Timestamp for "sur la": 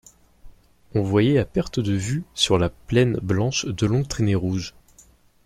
2.33-2.69